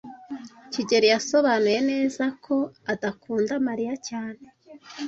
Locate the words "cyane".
4.07-4.45